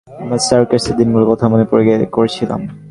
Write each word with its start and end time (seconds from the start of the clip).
আমার 0.07 0.41
সার্কাসের 0.47 0.95
দিনগুলোর 0.95 1.29
কথা 1.31 1.45
মনে 1.47 1.65
করছিলাম। 2.15 2.61